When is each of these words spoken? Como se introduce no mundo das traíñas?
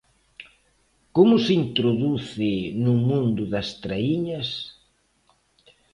Como 1.15 1.35
se 1.43 1.53
introduce 1.63 2.51
no 2.83 2.93
mundo 3.09 3.41
das 3.53 3.69
traíñas? 3.83 4.49